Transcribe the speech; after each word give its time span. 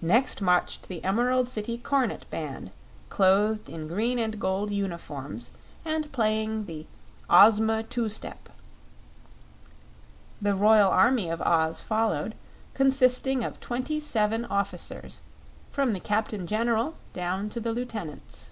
Next 0.00 0.40
marched 0.40 0.88
the 0.88 1.04
Emerald 1.04 1.46
City 1.46 1.76
Cornet 1.76 2.24
Band, 2.30 2.70
clothed 3.10 3.68
in 3.68 3.86
green 3.86 4.18
and 4.18 4.40
gold 4.40 4.70
uniforms 4.70 5.50
and 5.84 6.10
playing 6.10 6.64
the 6.64 6.86
"Ozma 7.28 7.82
Two 7.82 8.08
Step." 8.08 8.48
The 10.40 10.54
Royal 10.54 10.88
Army 10.90 11.28
of 11.28 11.42
Oz 11.42 11.82
followed, 11.82 12.34
consisting 12.72 13.44
of 13.44 13.60
twenty 13.60 14.00
seven 14.00 14.46
officers, 14.46 15.20
from 15.70 15.92
the 15.92 16.00
Captain 16.00 16.46
General 16.46 16.94
down 17.12 17.50
to 17.50 17.60
the 17.60 17.74
Lieutenants. 17.74 18.48